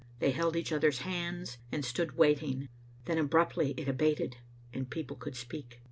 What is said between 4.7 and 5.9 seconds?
and people could speak.